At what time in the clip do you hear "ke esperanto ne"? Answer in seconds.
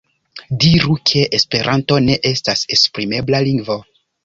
1.09-2.17